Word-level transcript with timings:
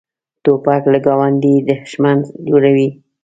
توپک 0.43 0.83
له 0.91 0.99
ګاونډي 1.05 1.53
دښمن 1.67 2.17
جوړوي. 2.47 2.89